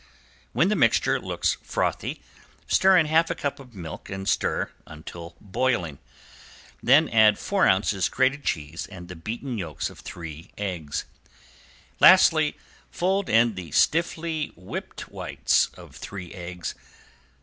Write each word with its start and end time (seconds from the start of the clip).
When 0.51 0.69
the 0.69 0.75
mixture 0.75 1.19
looks 1.19 1.57
frothy 1.61 2.23
stir 2.65 2.97
in 2.97 3.05
half 3.05 3.29
a 3.29 3.35
cup 3.35 3.59
of 3.59 3.75
milk 3.75 4.09
and 4.09 4.27
stir 4.27 4.71
until 4.87 5.35
boiling. 5.39 5.99
Then 6.81 7.07
add 7.09 7.37
four 7.37 7.67
ounces 7.67 8.09
grated 8.09 8.43
cheese 8.43 8.87
and 8.87 9.09
the 9.09 9.15
beaten 9.15 9.59
yolks 9.59 9.91
of 9.91 9.99
three 9.99 10.49
eggs. 10.57 11.05
Lastly 11.99 12.57
fold 12.89 13.29
in 13.29 13.53
the 13.53 13.69
stiffly 13.73 14.51
whipped 14.55 15.01
whites 15.09 15.67
of 15.75 15.95
three 15.95 16.33
eggs. 16.33 16.73